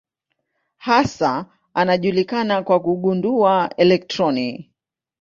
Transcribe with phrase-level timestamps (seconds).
[0.77, 4.71] Hasa anajulikana kwa kugundua elektroni.